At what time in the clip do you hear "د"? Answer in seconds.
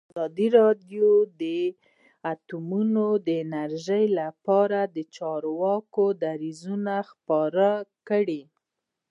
1.41-1.43, 4.95-4.97